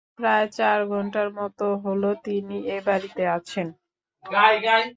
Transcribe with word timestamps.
প্রায় 0.19 0.47
চার 0.57 0.79
ঘন্টার 0.87 1.27
মতো 1.39 1.65
হল, 1.83 2.03
তিনি 2.25 2.57
এ 2.67 2.77
বাড়িতে 2.87 3.23
আছেন। 3.37 3.67